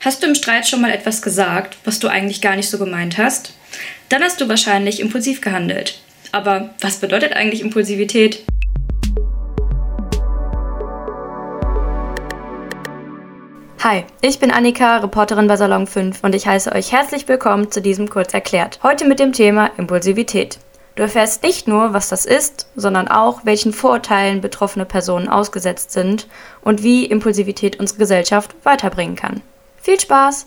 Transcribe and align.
Hast 0.00 0.22
du 0.22 0.28
im 0.28 0.36
Streit 0.36 0.68
schon 0.68 0.80
mal 0.80 0.92
etwas 0.92 1.22
gesagt, 1.22 1.76
was 1.84 1.98
du 1.98 2.06
eigentlich 2.06 2.40
gar 2.40 2.54
nicht 2.54 2.70
so 2.70 2.78
gemeint 2.78 3.18
hast? 3.18 3.54
Dann 4.08 4.22
hast 4.22 4.40
du 4.40 4.48
wahrscheinlich 4.48 5.00
impulsiv 5.00 5.40
gehandelt. 5.40 6.00
Aber 6.30 6.70
was 6.80 6.98
bedeutet 6.98 7.32
eigentlich 7.32 7.62
Impulsivität? 7.62 8.44
Hi, 13.82 14.04
ich 14.20 14.38
bin 14.38 14.52
Annika, 14.52 14.98
Reporterin 14.98 15.48
bei 15.48 15.56
Salon 15.56 15.88
5 15.88 16.22
und 16.22 16.32
ich 16.32 16.46
heiße 16.46 16.70
euch 16.70 16.92
herzlich 16.92 17.26
willkommen 17.26 17.72
zu 17.72 17.82
diesem 17.82 18.08
Kurz 18.08 18.32
erklärt. 18.32 18.78
Heute 18.84 19.04
mit 19.04 19.18
dem 19.18 19.32
Thema 19.32 19.72
Impulsivität. 19.78 20.60
Du 20.94 21.02
erfährst 21.02 21.42
nicht 21.42 21.66
nur, 21.66 21.92
was 21.92 22.08
das 22.08 22.24
ist, 22.24 22.68
sondern 22.76 23.08
auch, 23.08 23.40
welchen 23.44 23.72
Vorurteilen 23.72 24.42
betroffene 24.42 24.84
Personen 24.84 25.28
ausgesetzt 25.28 25.90
sind 25.90 26.28
und 26.62 26.84
wie 26.84 27.04
Impulsivität 27.04 27.80
unsere 27.80 27.98
Gesellschaft 27.98 28.54
weiterbringen 28.62 29.16
kann. 29.16 29.42
Viel 29.88 29.98
Spaß! 29.98 30.46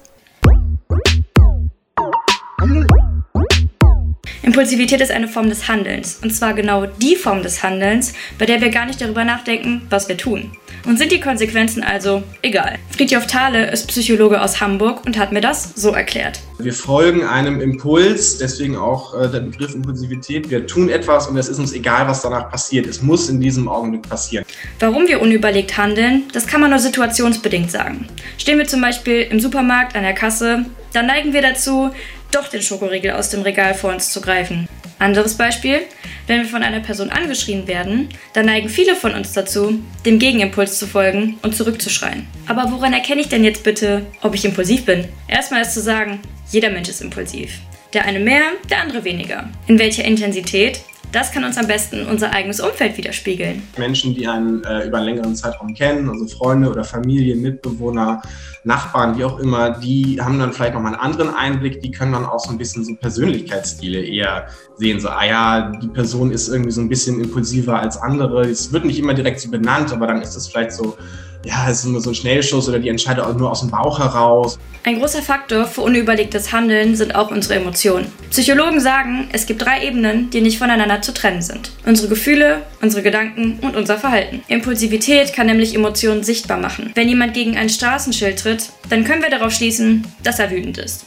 Impulsivität 4.51 4.99
ist 4.99 5.11
eine 5.11 5.29
Form 5.29 5.47
des 5.47 5.69
Handelns, 5.69 6.19
und 6.21 6.35
zwar 6.35 6.53
genau 6.53 6.85
die 6.85 7.15
Form 7.15 7.41
des 7.41 7.63
Handelns, 7.63 8.11
bei 8.37 8.45
der 8.45 8.59
wir 8.59 8.67
gar 8.67 8.85
nicht 8.85 8.99
darüber 8.99 9.23
nachdenken, 9.23 9.83
was 9.89 10.09
wir 10.09 10.17
tun. 10.17 10.51
Und 10.85 10.97
sind 10.97 11.13
die 11.13 11.21
Konsequenzen 11.21 11.83
also 11.83 12.21
egal? 12.41 12.77
Friedjof 12.89 13.27
Thale 13.27 13.71
ist 13.71 13.87
Psychologe 13.87 14.41
aus 14.41 14.59
Hamburg 14.59 15.05
und 15.05 15.17
hat 15.17 15.31
mir 15.31 15.39
das 15.39 15.71
so 15.75 15.91
erklärt. 15.91 16.41
Wir 16.59 16.73
folgen 16.73 17.23
einem 17.23 17.61
Impuls, 17.61 18.39
deswegen 18.39 18.75
auch 18.75 19.13
äh, 19.13 19.29
der 19.29 19.39
Begriff 19.39 19.73
Impulsivität. 19.73 20.49
Wir 20.49 20.67
tun 20.67 20.89
etwas 20.89 21.27
und 21.27 21.37
es 21.37 21.47
ist 21.47 21.57
uns 21.57 21.71
egal, 21.71 22.09
was 22.09 22.21
danach 22.21 22.51
passiert. 22.51 22.87
Es 22.87 23.01
muss 23.01 23.29
in 23.29 23.39
diesem 23.39 23.69
Augenblick 23.69 24.09
passieren. 24.09 24.43
Warum 24.79 25.07
wir 25.07 25.21
unüberlegt 25.21 25.77
handeln, 25.77 26.23
das 26.33 26.45
kann 26.45 26.59
man 26.59 26.71
nur 26.71 26.79
situationsbedingt 26.79 27.71
sagen. 27.71 28.05
Stehen 28.37 28.57
wir 28.57 28.67
zum 28.67 28.81
Beispiel 28.81 29.21
im 29.21 29.39
Supermarkt 29.39 29.95
an 29.95 30.03
der 30.03 30.13
Kasse, 30.13 30.65
dann 30.93 31.05
neigen 31.05 31.31
wir 31.31 31.41
dazu, 31.41 31.91
doch 32.31 32.47
den 32.47 32.61
Schokoriegel 32.61 33.11
aus 33.11 33.29
dem 33.29 33.41
Regal 33.41 33.73
vor 33.73 33.91
uns 33.91 34.11
zu 34.11 34.21
greifen. 34.21 34.67
Anderes 34.99 35.35
Beispiel, 35.35 35.79
wenn 36.27 36.41
wir 36.41 36.47
von 36.47 36.61
einer 36.61 36.79
Person 36.79 37.09
angeschrien 37.09 37.67
werden, 37.67 38.09
dann 38.33 38.45
neigen 38.45 38.69
viele 38.69 38.95
von 38.95 39.13
uns 39.13 39.33
dazu, 39.33 39.79
dem 40.05 40.19
Gegenimpuls 40.19 40.77
zu 40.77 40.85
folgen 40.85 41.39
und 41.41 41.55
zurückzuschreien. 41.55 42.27
Aber 42.47 42.71
woran 42.71 42.93
erkenne 42.93 43.21
ich 43.21 43.29
denn 43.29 43.43
jetzt 43.43 43.63
bitte, 43.63 44.05
ob 44.21 44.35
ich 44.35 44.45
impulsiv 44.45 44.85
bin? 44.85 45.07
Erstmal 45.27 45.63
ist 45.63 45.73
zu 45.73 45.81
sagen, 45.81 46.19
jeder 46.51 46.69
Mensch 46.69 46.89
ist 46.89 47.01
impulsiv. 47.01 47.59
Der 47.93 48.05
eine 48.05 48.19
mehr, 48.19 48.43
der 48.69 48.81
andere 48.81 49.03
weniger. 49.03 49.49
In 49.67 49.79
welcher 49.79 50.05
Intensität? 50.05 50.81
Das 51.11 51.31
kann 51.33 51.43
uns 51.43 51.57
am 51.57 51.67
besten 51.67 52.05
unser 52.07 52.31
eigenes 52.31 52.61
Umfeld 52.61 52.97
widerspiegeln. 52.97 53.63
Menschen, 53.77 54.15
die 54.15 54.27
einen 54.27 54.63
äh, 54.63 54.87
über 54.87 54.97
einen 54.97 55.07
längeren 55.07 55.35
Zeitraum 55.35 55.73
kennen, 55.73 56.09
also 56.09 56.25
Freunde 56.25 56.69
oder 56.69 56.85
Familie, 56.85 57.35
Mitbewohner, 57.35 58.21
Nachbarn, 58.63 59.17
wie 59.17 59.25
auch 59.25 59.39
immer, 59.39 59.71
die 59.71 60.21
haben 60.21 60.39
dann 60.39 60.53
vielleicht 60.53 60.73
nochmal 60.73 60.93
einen 60.93 61.01
anderen 61.01 61.33
Einblick, 61.33 61.81
die 61.81 61.91
können 61.91 62.13
dann 62.13 62.25
auch 62.25 62.39
so 62.39 62.51
ein 62.51 62.57
bisschen 62.57 62.85
so 62.85 62.95
Persönlichkeitsstile 62.95 63.99
eher 63.99 64.47
sehen. 64.77 64.99
So, 64.99 65.09
ah 65.09 65.25
ja, 65.25 65.71
die 65.81 65.87
Person 65.87 66.31
ist 66.31 66.47
irgendwie 66.47 66.71
so 66.71 66.79
ein 66.79 66.87
bisschen 66.87 67.19
impulsiver 67.19 67.79
als 67.79 67.97
andere. 67.97 68.41
Es 68.41 68.71
wird 68.71 68.85
nicht 68.85 68.99
immer 68.99 69.13
direkt 69.13 69.41
so 69.41 69.49
benannt, 69.49 69.91
aber 69.91 70.07
dann 70.07 70.21
ist 70.21 70.35
das 70.35 70.47
vielleicht 70.47 70.71
so 70.71 70.95
ja, 71.43 71.69
es 71.69 71.79
ist 71.79 71.85
nur 71.85 72.01
so 72.01 72.11
ein 72.11 72.15
Schnellschuss 72.15 72.69
oder 72.69 72.79
die 72.79 72.89
entscheidet 72.89 73.23
auch 73.23 73.33
nur 73.35 73.51
aus 73.51 73.61
dem 73.61 73.69
Bauch 73.69 73.99
heraus. 73.99 74.59
Ein 74.83 74.99
großer 74.99 75.21
Faktor 75.21 75.65
für 75.65 75.81
unüberlegtes 75.81 76.51
Handeln 76.51 76.95
sind 76.95 77.15
auch 77.15 77.31
unsere 77.31 77.55
Emotionen. 77.55 78.11
Psychologen 78.29 78.79
sagen, 78.79 79.29
es 79.31 79.45
gibt 79.45 79.63
drei 79.63 79.85
Ebenen, 79.85 80.29
die 80.29 80.41
nicht 80.41 80.57
voneinander 80.57 81.01
zu 81.01 81.13
trennen 81.13 81.41
sind. 81.41 81.71
Unsere 81.85 82.07
Gefühle, 82.07 82.61
unsere 82.81 83.03
Gedanken 83.03 83.59
und 83.61 83.75
unser 83.75 83.97
Verhalten. 83.97 84.43
Impulsivität 84.47 85.33
kann 85.33 85.47
nämlich 85.47 85.75
Emotionen 85.75 86.23
sichtbar 86.23 86.57
machen. 86.57 86.91
Wenn 86.95 87.09
jemand 87.09 87.33
gegen 87.33 87.57
ein 87.57 87.69
Straßenschild 87.69 88.39
tritt, 88.39 88.69
dann 88.89 89.03
können 89.03 89.21
wir 89.21 89.29
darauf 89.29 89.51
schließen, 89.51 90.07
dass 90.23 90.39
er 90.39 90.51
wütend 90.51 90.77
ist. 90.77 91.05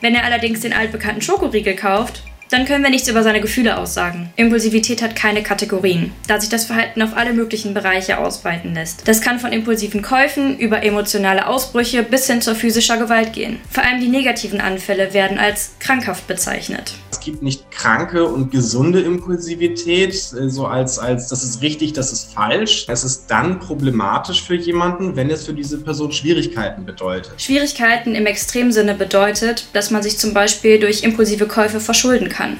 Wenn 0.00 0.14
er 0.14 0.24
allerdings 0.24 0.60
den 0.60 0.72
altbekannten 0.72 1.22
Schokoriegel 1.22 1.74
kauft, 1.74 2.22
dann 2.54 2.66
können 2.66 2.84
wir 2.84 2.90
nichts 2.90 3.08
über 3.08 3.24
seine 3.24 3.40
Gefühle 3.40 3.76
aussagen. 3.76 4.30
Impulsivität 4.36 5.02
hat 5.02 5.16
keine 5.16 5.42
Kategorien, 5.42 6.12
da 6.28 6.40
sich 6.40 6.50
das 6.50 6.66
Verhalten 6.66 7.02
auf 7.02 7.16
alle 7.16 7.32
möglichen 7.32 7.74
Bereiche 7.74 8.18
ausweiten 8.18 8.74
lässt. 8.74 9.08
Das 9.08 9.20
kann 9.20 9.40
von 9.40 9.52
impulsiven 9.52 10.02
Käufen 10.02 10.56
über 10.58 10.84
emotionale 10.84 11.48
Ausbrüche 11.48 12.04
bis 12.04 12.28
hin 12.28 12.40
zur 12.40 12.54
physischer 12.54 12.96
Gewalt 12.96 13.32
gehen. 13.32 13.58
Vor 13.70 13.82
allem 13.82 14.00
die 14.00 14.08
negativen 14.08 14.60
Anfälle 14.60 15.12
werden 15.12 15.38
als 15.38 15.72
krankhaft 15.80 16.28
bezeichnet 16.28 16.94
gibt 17.24 17.42
nicht 17.42 17.70
kranke 17.70 18.24
und 18.24 18.50
gesunde 18.50 19.00
Impulsivität, 19.00 20.12
äh, 20.12 20.48
so 20.48 20.66
als, 20.66 20.98
als 20.98 21.28
das 21.28 21.42
ist 21.42 21.62
richtig, 21.62 21.92
das 21.92 22.12
ist 22.12 22.32
falsch. 22.32 22.86
Es 22.88 23.04
ist 23.04 23.26
dann 23.28 23.58
problematisch 23.58 24.42
für 24.42 24.54
jemanden, 24.54 25.16
wenn 25.16 25.30
es 25.30 25.46
für 25.46 25.54
diese 25.54 25.78
Person 25.78 26.12
Schwierigkeiten 26.12 26.84
bedeutet. 26.84 27.32
Schwierigkeiten 27.40 28.14
im 28.14 28.26
Extremsinne 28.26 28.94
bedeutet, 28.94 29.66
dass 29.72 29.90
man 29.90 30.02
sich 30.02 30.18
zum 30.18 30.34
Beispiel 30.34 30.78
durch 30.78 31.02
impulsive 31.02 31.46
Käufe 31.46 31.80
verschulden 31.80 32.28
kann. 32.28 32.58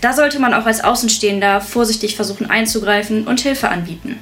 Da 0.00 0.12
sollte 0.12 0.38
man 0.38 0.54
auch 0.54 0.66
als 0.66 0.84
Außenstehender 0.84 1.60
vorsichtig 1.60 2.16
versuchen 2.16 2.48
einzugreifen 2.48 3.26
und 3.26 3.40
Hilfe 3.40 3.68
anbieten. 3.68 4.18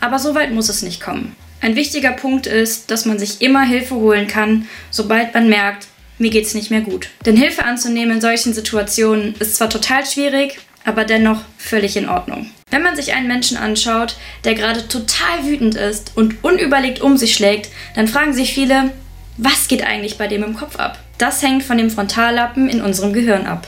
Aber 0.00 0.18
so 0.18 0.34
weit 0.34 0.52
muss 0.52 0.68
es 0.68 0.82
nicht 0.82 1.00
kommen. 1.00 1.36
Ein 1.60 1.76
wichtiger 1.76 2.10
Punkt 2.10 2.48
ist, 2.48 2.90
dass 2.90 3.04
man 3.04 3.20
sich 3.20 3.40
immer 3.40 3.62
Hilfe 3.62 3.94
holen 3.94 4.26
kann, 4.26 4.66
sobald 4.90 5.32
man 5.32 5.48
merkt, 5.48 5.86
mir 6.22 6.30
geht's 6.30 6.54
nicht 6.54 6.70
mehr 6.70 6.80
gut. 6.80 7.08
Denn 7.26 7.36
Hilfe 7.36 7.64
anzunehmen 7.64 8.14
in 8.14 8.20
solchen 8.20 8.54
Situationen 8.54 9.34
ist 9.40 9.56
zwar 9.56 9.68
total 9.68 10.06
schwierig, 10.06 10.58
aber 10.84 11.04
dennoch 11.04 11.42
völlig 11.58 11.96
in 11.96 12.08
Ordnung. 12.08 12.50
Wenn 12.70 12.82
man 12.82 12.96
sich 12.96 13.12
einen 13.12 13.28
Menschen 13.28 13.56
anschaut, 13.58 14.16
der 14.44 14.54
gerade 14.54 14.88
total 14.88 15.44
wütend 15.44 15.74
ist 15.74 16.12
und 16.14 16.42
unüberlegt 16.42 17.00
um 17.00 17.16
sich 17.16 17.34
schlägt, 17.34 17.70
dann 17.94 18.08
fragen 18.08 18.32
sich 18.32 18.54
viele, 18.54 18.92
was 19.36 19.68
geht 19.68 19.84
eigentlich 19.84 20.16
bei 20.16 20.28
dem 20.28 20.42
im 20.42 20.56
Kopf 20.56 20.76
ab? 20.76 20.98
Das 21.18 21.42
hängt 21.42 21.64
von 21.64 21.76
dem 21.76 21.90
Frontallappen 21.90 22.68
in 22.68 22.80
unserem 22.80 23.12
Gehirn 23.12 23.46
ab. 23.46 23.66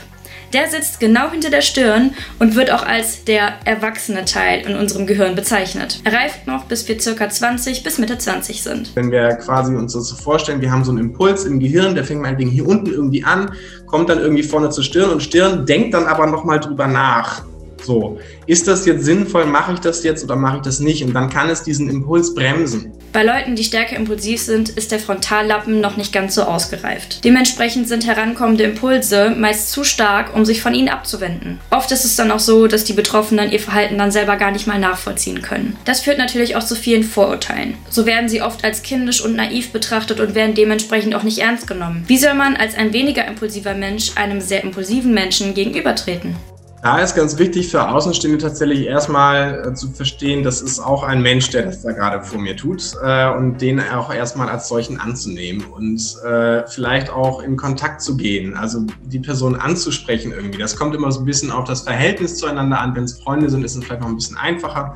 Der 0.55 0.69
sitzt 0.69 1.01
genau 1.01 1.31
hinter 1.31 1.49
der 1.49 1.59
Stirn 1.59 2.11
und 2.39 2.55
wird 2.55 2.71
auch 2.71 2.81
als 2.81 3.25
der 3.25 3.55
erwachsene 3.65 4.23
Teil 4.23 4.65
in 4.65 4.77
unserem 4.77 5.05
Gehirn 5.05 5.35
bezeichnet. 5.35 5.99
Er 6.05 6.13
reift 6.13 6.47
noch, 6.47 6.63
bis 6.63 6.87
wir 6.87 6.97
ca. 6.97 7.29
20 7.29 7.83
bis 7.83 7.97
Mitte 7.97 8.17
20 8.17 8.63
sind. 8.63 8.95
Wenn 8.95 9.11
wir 9.11 9.35
quasi 9.35 9.75
uns 9.75 9.91
das 9.91 10.07
so 10.07 10.15
vorstellen, 10.15 10.61
wir 10.61 10.71
haben 10.71 10.85
so 10.85 10.91
einen 10.91 11.01
Impuls 11.01 11.43
im 11.43 11.59
Gehirn, 11.59 11.93
der 11.93 12.05
fängt 12.05 12.21
meinetwegen 12.21 12.51
hier 12.51 12.65
unten 12.65 12.89
irgendwie 12.89 13.25
an, 13.25 13.51
kommt 13.85 14.07
dann 14.07 14.19
irgendwie 14.19 14.43
vorne 14.43 14.69
zur 14.69 14.85
Stirn 14.85 15.09
und 15.09 15.21
Stirn 15.21 15.65
denkt 15.65 15.93
dann 15.93 16.05
aber 16.05 16.25
nochmal 16.25 16.61
drüber 16.61 16.87
nach 16.87 17.43
so, 17.85 18.19
ist 18.47 18.67
das 18.67 18.85
jetzt 18.85 19.05
sinnvoll, 19.05 19.45
mache 19.45 19.73
ich 19.73 19.79
das 19.79 20.03
jetzt 20.03 20.23
oder 20.23 20.35
mache 20.35 20.57
ich 20.57 20.63
das 20.63 20.79
nicht? 20.79 21.03
Und 21.03 21.13
dann 21.13 21.29
kann 21.29 21.49
es 21.49 21.63
diesen 21.63 21.89
Impuls 21.89 22.33
bremsen. 22.33 22.91
Bei 23.13 23.23
Leuten, 23.23 23.55
die 23.55 23.63
stärker 23.63 23.95
impulsiv 23.95 24.41
sind, 24.41 24.69
ist 24.69 24.91
der 24.91 24.99
Frontallappen 24.99 25.79
noch 25.79 25.95
nicht 25.95 26.11
ganz 26.11 26.35
so 26.35 26.43
ausgereift. 26.43 27.23
Dementsprechend 27.23 27.87
sind 27.87 28.05
herankommende 28.05 28.65
Impulse 28.65 29.29
meist 29.29 29.71
zu 29.71 29.85
stark, 29.85 30.35
um 30.35 30.43
sich 30.43 30.61
von 30.61 30.73
ihnen 30.73 30.89
abzuwenden. 30.89 31.59
Oft 31.71 31.91
ist 31.93 32.03
es 32.03 32.17
dann 32.17 32.31
auch 32.31 32.39
so, 32.39 32.67
dass 32.67 32.83
die 32.83 32.93
Betroffenen 32.93 33.51
ihr 33.51 33.61
Verhalten 33.61 33.97
dann 33.97 34.11
selber 34.11 34.35
gar 34.35 34.51
nicht 34.51 34.67
mal 34.67 34.79
nachvollziehen 34.79 35.41
können. 35.41 35.77
Das 35.85 36.01
führt 36.01 36.17
natürlich 36.17 36.57
auch 36.57 36.63
zu 36.63 36.75
vielen 36.75 37.03
Vorurteilen. 37.03 37.75
So 37.89 38.05
werden 38.05 38.27
sie 38.27 38.41
oft 38.41 38.65
als 38.65 38.83
kindisch 38.83 39.23
und 39.23 39.35
naiv 39.35 39.71
betrachtet 39.71 40.19
und 40.19 40.35
werden 40.35 40.55
dementsprechend 40.55 41.15
auch 41.15 41.23
nicht 41.23 41.39
ernst 41.39 41.67
genommen. 41.67 42.03
Wie 42.07 42.17
soll 42.17 42.33
man 42.33 42.57
als 42.57 42.75
ein 42.75 42.91
weniger 42.91 43.25
impulsiver 43.25 43.75
Mensch 43.75 44.11
einem 44.15 44.41
sehr 44.41 44.63
impulsiven 44.63 45.13
Menschen 45.13 45.53
gegenübertreten? 45.53 46.35
Da 46.85 46.99
ist 46.99 47.15
ganz 47.15 47.39
wichtig 47.39 47.71
für 47.71 47.89
Außenstehende 47.89 48.37
tatsächlich 48.37 48.85
erstmal 48.85 49.69
äh, 49.69 49.73
zu 49.73 49.89
verstehen, 49.89 50.43
das 50.43 50.61
ist 50.61 50.79
auch 50.79 51.01
ein 51.01 51.23
Mensch, 51.23 51.49
der 51.49 51.63
das 51.63 51.81
da 51.81 51.93
gerade 51.93 52.23
vor 52.23 52.39
mir 52.39 52.55
tut 52.55 52.93
äh, 53.03 53.27
und 53.35 53.59
den 53.59 53.79
auch 53.79 54.13
erstmal 54.13 54.49
als 54.49 54.67
solchen 54.67 54.99
anzunehmen 54.99 55.65
und 55.65 55.99
äh, 56.23 56.61
vielleicht 56.67 57.09
auch 57.09 57.41
in 57.41 57.57
Kontakt 57.57 58.03
zu 58.03 58.15
gehen, 58.15 58.53
also 58.53 58.85
die 59.03 59.17
Person 59.17 59.55
anzusprechen 59.55 60.31
irgendwie. 60.31 60.59
Das 60.59 60.75
kommt 60.75 60.93
immer 60.93 61.11
so 61.11 61.21
ein 61.21 61.25
bisschen 61.25 61.49
auf 61.49 61.63
das 61.63 61.81
Verhältnis 61.81 62.37
zueinander 62.37 62.79
an. 62.79 62.95
Wenn 62.95 63.05
es 63.05 63.19
Freunde 63.19 63.49
sind, 63.49 63.63
ist 63.63 63.75
es 63.75 63.83
vielleicht 63.83 64.01
noch 64.01 64.09
ein 64.09 64.15
bisschen 64.15 64.37
einfacher. 64.37 64.93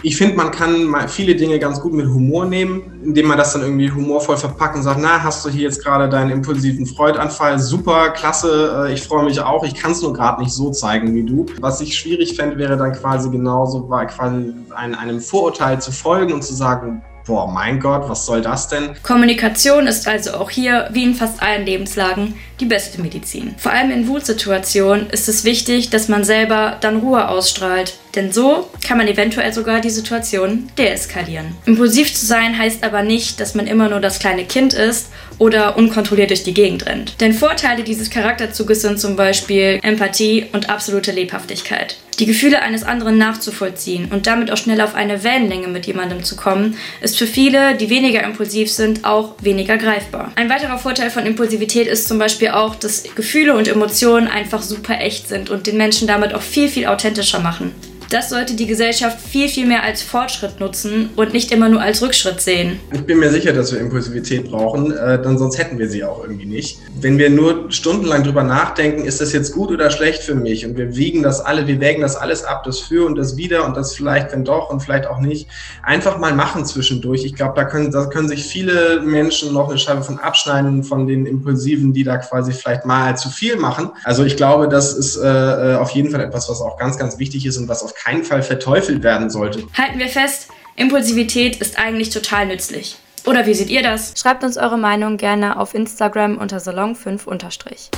Ich 0.00 0.16
finde, 0.16 0.36
man 0.36 0.50
kann 0.52 0.94
viele 1.08 1.34
Dinge 1.34 1.58
ganz 1.58 1.80
gut 1.80 1.92
mit 1.92 2.06
Humor 2.06 2.46
nehmen, 2.46 2.98
indem 3.04 3.26
man 3.26 3.36
das 3.36 3.52
dann 3.52 3.60
irgendwie 3.60 3.90
humorvoll 3.90 4.38
verpackt 4.38 4.76
und 4.76 4.84
sagt, 4.84 5.00
na, 5.02 5.22
hast 5.22 5.44
du 5.44 5.50
hier 5.50 5.64
jetzt 5.64 5.84
gerade 5.84 6.08
deinen 6.08 6.30
impulsiven 6.30 6.86
Freudanfall? 6.86 7.58
Super, 7.58 8.08
klasse, 8.10 8.86
äh, 8.88 8.94
ich 8.94 9.02
freue 9.02 9.26
mich 9.26 9.38
auch. 9.40 9.64
Ich 9.64 9.74
kann 9.74 9.92
es 9.92 10.00
nur 10.00 10.14
gerade 10.14 10.40
nicht 10.40 10.52
so 10.52 10.70
zeigen, 10.70 11.14
wie 11.14 11.25
du. 11.26 11.46
Was 11.60 11.80
ich 11.80 11.96
schwierig 11.96 12.36
fände, 12.36 12.56
wäre 12.58 12.76
dann 12.76 12.92
quasi 12.92 13.30
genauso, 13.30 13.82
quasi 13.82 14.54
ein, 14.74 14.94
einem 14.94 15.20
Vorurteil 15.20 15.80
zu 15.80 15.92
folgen 15.92 16.32
und 16.32 16.42
zu 16.42 16.54
sagen, 16.54 17.02
boah, 17.26 17.50
mein 17.50 17.80
Gott, 17.80 18.08
was 18.08 18.24
soll 18.24 18.40
das 18.40 18.68
denn? 18.68 18.90
Kommunikation 19.02 19.86
ist 19.86 20.06
also 20.06 20.34
auch 20.34 20.50
hier, 20.50 20.88
wie 20.92 21.04
in 21.04 21.14
fast 21.14 21.42
allen 21.42 21.66
Lebenslagen, 21.66 22.34
die 22.60 22.66
beste 22.66 23.00
Medizin. 23.00 23.54
Vor 23.58 23.72
allem 23.72 23.90
in 23.90 24.08
Wutsituationen 24.08 25.10
ist 25.10 25.28
es 25.28 25.44
wichtig, 25.44 25.90
dass 25.90 26.08
man 26.08 26.24
selber 26.24 26.76
dann 26.80 26.98
Ruhe 26.98 27.28
ausstrahlt, 27.28 27.98
Denn 28.16 28.32
so 28.32 28.68
kann 28.84 28.96
man 28.96 29.06
eventuell 29.06 29.52
sogar 29.52 29.80
die 29.80 29.90
Situation 29.90 30.70
deeskalieren. 30.78 31.54
Impulsiv 31.66 32.14
zu 32.14 32.24
sein 32.24 32.56
heißt 32.56 32.82
aber 32.82 33.02
nicht, 33.02 33.38
dass 33.38 33.54
man 33.54 33.66
immer 33.66 33.90
nur 33.90 34.00
das 34.00 34.18
kleine 34.18 34.44
Kind 34.44 34.72
ist 34.72 35.10
oder 35.38 35.76
unkontrolliert 35.76 36.30
durch 36.30 36.42
die 36.42 36.54
Gegend 36.54 36.86
rennt. 36.86 37.20
Denn 37.20 37.34
Vorteile 37.34 37.84
dieses 37.84 38.10
Charakterzuges 38.10 38.80
sind 38.80 38.98
zum 38.98 39.16
Beispiel 39.16 39.78
Empathie 39.82 40.46
und 40.52 40.70
absolute 40.70 41.12
Lebhaftigkeit. 41.12 41.96
Die 42.18 42.24
Gefühle 42.24 42.62
eines 42.62 42.82
anderen 42.82 43.18
nachzuvollziehen 43.18 44.06
und 44.10 44.26
damit 44.26 44.50
auch 44.50 44.56
schnell 44.56 44.80
auf 44.80 44.94
eine 44.94 45.22
Wellenlänge 45.22 45.68
mit 45.68 45.86
jemandem 45.86 46.24
zu 46.24 46.34
kommen, 46.34 46.78
ist 47.02 47.18
für 47.18 47.26
viele, 47.26 47.74
die 47.74 47.90
weniger 47.90 48.22
impulsiv 48.22 48.72
sind, 48.72 49.04
auch 49.04 49.34
weniger 49.42 49.76
greifbar. 49.76 50.32
Ein 50.36 50.48
weiterer 50.48 50.78
Vorteil 50.78 51.10
von 51.10 51.26
Impulsivität 51.26 51.86
ist 51.86 52.08
zum 52.08 52.18
Beispiel 52.18 52.48
auch, 52.48 52.74
dass 52.74 53.04
Gefühle 53.14 53.54
und 53.54 53.68
Emotionen 53.68 54.28
einfach 54.28 54.62
super 54.62 54.98
echt 55.00 55.28
sind 55.28 55.50
und 55.50 55.66
den 55.66 55.76
Menschen 55.76 56.08
damit 56.08 56.32
auch 56.32 56.40
viel, 56.40 56.68
viel 56.68 56.86
authentischer 56.86 57.40
machen. 57.40 57.74
Das 58.08 58.30
sollte 58.30 58.54
die 58.54 58.66
Gesellschaft 58.66 59.18
viel, 59.20 59.48
viel 59.48 59.66
mehr 59.66 59.82
als 59.82 60.00
Fortschritt 60.00 60.60
nutzen 60.60 61.10
und 61.16 61.32
nicht 61.32 61.50
immer 61.50 61.68
nur 61.68 61.80
als 61.80 62.02
Rückschritt 62.02 62.40
sehen. 62.40 62.78
Ich 62.92 63.00
bin 63.02 63.18
mir 63.18 63.30
sicher, 63.30 63.52
dass 63.52 63.72
wir 63.72 63.80
Impulsivität 63.80 64.48
brauchen, 64.48 64.92
äh, 64.92 65.20
dann 65.20 65.38
sonst 65.38 65.58
hätten 65.58 65.78
wir 65.78 65.88
sie 65.88 66.04
auch 66.04 66.22
irgendwie 66.22 66.46
nicht. 66.46 66.78
Wenn 67.00 67.18
wir 67.18 67.30
nur 67.30 67.72
stundenlang 67.72 68.22
drüber 68.22 68.44
nachdenken, 68.44 69.04
ist 69.04 69.20
das 69.20 69.32
jetzt 69.32 69.52
gut 69.52 69.70
oder 69.70 69.90
schlecht 69.90 70.22
für 70.22 70.36
mich 70.36 70.64
und 70.64 70.76
wir 70.76 70.94
wiegen 70.94 71.24
das 71.24 71.40
alle, 71.40 71.66
wir 71.66 71.80
wägen 71.80 72.00
das 72.00 72.14
alles 72.14 72.44
ab, 72.44 72.62
das 72.62 72.78
für 72.78 73.06
und 73.06 73.16
das 73.16 73.36
wieder 73.36 73.66
und 73.66 73.76
das 73.76 73.94
vielleicht, 73.94 74.30
wenn 74.30 74.44
doch 74.44 74.70
und 74.70 74.80
vielleicht 74.80 75.08
auch 75.08 75.18
nicht. 75.18 75.48
Einfach 75.82 76.18
mal 76.18 76.32
machen 76.32 76.64
zwischendurch. 76.64 77.24
Ich 77.24 77.34
glaube, 77.34 77.54
da 77.56 77.64
können, 77.64 77.90
da 77.90 78.06
können 78.06 78.28
sich 78.28 78.44
viele 78.44 79.00
Menschen 79.00 79.52
noch 79.52 79.68
eine 79.68 79.78
Scheibe 79.78 80.02
von 80.02 80.18
abschneiden 80.20 80.84
von 80.84 81.08
den 81.08 81.26
Impulsiven, 81.26 81.92
die 81.92 82.04
da 82.04 82.18
quasi 82.18 82.52
vielleicht 82.52 82.86
mal 82.86 83.16
zu 83.16 83.30
viel 83.30 83.56
machen. 83.56 83.90
Also 84.04 84.24
ich 84.24 84.36
glaube, 84.36 84.68
das 84.68 84.94
ist 84.94 85.16
äh, 85.16 85.26
äh 85.26 85.76
auf 85.76 85.90
jeden 85.90 86.10
Fall 86.10 86.20
etwas, 86.20 86.48
was 86.48 86.60
auch 86.60 86.78
ganz, 86.78 86.98
ganz 86.98 87.18
wichtig 87.18 87.44
ist 87.46 87.56
und 87.58 87.66
was 87.68 87.82
auf 87.82 87.95
keinen 88.02 88.24
Fall 88.24 88.42
verteufelt 88.42 89.02
werden 89.02 89.30
sollte. 89.30 89.66
Halten 89.76 89.98
wir 89.98 90.08
fest, 90.08 90.48
Impulsivität 90.76 91.56
ist 91.56 91.78
eigentlich 91.78 92.10
total 92.10 92.46
nützlich. 92.46 92.98
Oder 93.24 93.46
wie 93.46 93.54
seht 93.54 93.70
ihr 93.70 93.82
das? 93.82 94.14
Schreibt 94.16 94.44
uns 94.44 94.56
eure 94.56 94.78
Meinung 94.78 95.16
gerne 95.16 95.58
auf 95.58 95.74
Instagram 95.74 96.38
unter 96.38 96.58
Salon5 96.58 97.90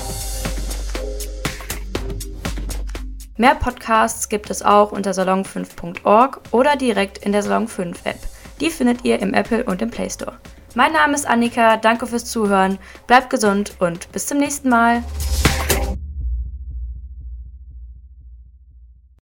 Mehr 3.37 3.55
Podcasts 3.55 4.29
gibt 4.29 4.51
es 4.51 4.63
auch 4.63 4.91
unter 4.91 5.13
salon5.org 5.13 6.41
oder 6.51 6.77
direkt 6.77 7.19
in 7.19 7.33
der 7.33 7.43
Salon 7.43 7.69
5 7.69 8.05
App. 8.05 8.19
Die 8.61 8.71
findet 8.71 9.05
ihr 9.05 9.21
im 9.21 9.35
Apple 9.35 9.65
und 9.65 9.83
im 9.83 9.91
Play 9.91 10.09
Store. 10.11 10.39
Mein 10.75 10.93
Name 10.93 11.15
ist 11.15 11.27
Annika, 11.27 11.77
danke 11.77 12.07
fürs 12.07 12.25
Zuhören, 12.25 12.79
bleibt 13.07 13.31
gesund 13.31 13.75
und 13.79 14.11
bis 14.13 14.27
zum 14.27 14.39
nächsten 14.39 14.69
Mal. 14.69 15.05